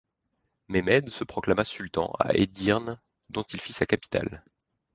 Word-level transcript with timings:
Mehmed 0.67 1.09
se 1.11 1.23
proclama 1.25 1.63
Sultan 1.63 2.09
à 2.17 2.33
Edirne, 2.33 2.99
dont 3.29 3.43
il 3.43 3.61
fit 3.61 3.71
sa 3.71 3.85
capitale. 3.85 4.43